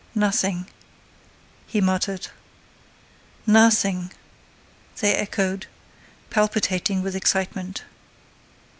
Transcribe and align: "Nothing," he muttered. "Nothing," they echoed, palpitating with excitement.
"Nothing," 0.15 0.65
he 1.67 1.79
muttered. 1.79 2.29
"Nothing," 3.45 4.11
they 4.99 5.13
echoed, 5.13 5.67
palpitating 6.31 7.03
with 7.03 7.15
excitement. 7.15 7.83